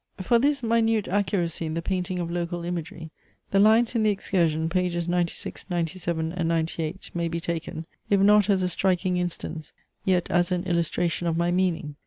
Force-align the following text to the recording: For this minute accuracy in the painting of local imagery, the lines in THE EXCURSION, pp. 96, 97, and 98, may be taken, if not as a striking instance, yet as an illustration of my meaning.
For 0.19 0.39
this 0.39 0.63
minute 0.63 1.07
accuracy 1.07 1.67
in 1.67 1.75
the 1.75 1.81
painting 1.83 2.17
of 2.17 2.31
local 2.31 2.65
imagery, 2.65 3.11
the 3.51 3.59
lines 3.59 3.93
in 3.93 4.01
THE 4.01 4.09
EXCURSION, 4.09 4.67
pp. 4.67 5.07
96, 5.07 5.65
97, 5.69 6.31
and 6.31 6.49
98, 6.49 7.11
may 7.13 7.27
be 7.27 7.39
taken, 7.39 7.85
if 8.09 8.19
not 8.19 8.49
as 8.49 8.63
a 8.63 8.69
striking 8.69 9.17
instance, 9.17 9.73
yet 10.03 10.27
as 10.31 10.51
an 10.51 10.63
illustration 10.63 11.27
of 11.27 11.37
my 11.37 11.51
meaning. 11.51 11.97